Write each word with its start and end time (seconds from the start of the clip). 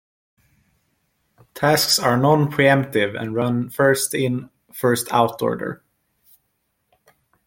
Tasks 1.53 1.99
are 1.99 2.17
non-preemptive 2.17 3.15
and 3.15 3.35
run 3.35 3.57
in 3.65 3.69
first 3.69 4.15
in, 4.15 4.49
first 4.73 5.11
out 5.13 5.39
order. 5.43 5.83